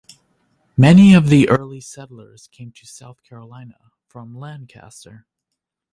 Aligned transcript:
Many 0.75 1.13
of 1.13 1.29
the 1.29 1.47
early 1.47 1.79
settlers 1.79 2.47
came 2.47 2.71
to 2.71 2.87
South 2.87 3.21
Carolina 3.21 3.77
from 4.07 4.33
Lancaster. 4.35 5.27